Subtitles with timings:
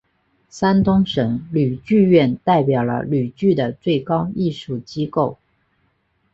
[0.49, 5.37] 山东省吕剧院代表了吕剧的最高艺术机构。